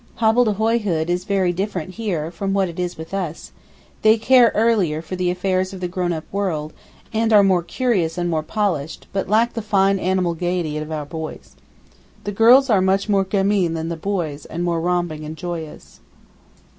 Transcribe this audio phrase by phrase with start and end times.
[0.15, 3.51] Hobble de hoy hood is very different here from what it is with us;
[4.01, 6.73] they care earlier for the affairs of the grown up world,
[7.13, 11.05] and are more curious and more polished, but lack the fine animal gaiety of our
[11.05, 11.55] boys.
[12.23, 15.99] The girls are much more gamin than the boys, and more romping and joyous.